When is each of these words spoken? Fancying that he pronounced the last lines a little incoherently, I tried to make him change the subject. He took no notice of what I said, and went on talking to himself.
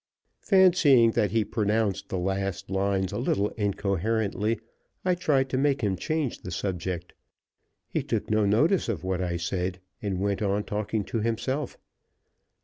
Fancying 0.41 1.11
that 1.11 1.29
he 1.29 1.45
pronounced 1.45 2.09
the 2.09 2.17
last 2.17 2.71
lines 2.71 3.11
a 3.11 3.19
little 3.19 3.49
incoherently, 3.49 4.59
I 5.05 5.13
tried 5.13 5.47
to 5.49 5.59
make 5.59 5.81
him 5.81 5.95
change 5.95 6.39
the 6.39 6.49
subject. 6.49 7.13
He 7.87 8.01
took 8.01 8.27
no 8.27 8.47
notice 8.47 8.89
of 8.89 9.03
what 9.03 9.21
I 9.21 9.37
said, 9.37 9.79
and 10.01 10.19
went 10.19 10.41
on 10.41 10.63
talking 10.63 11.03
to 11.03 11.19
himself. 11.19 11.77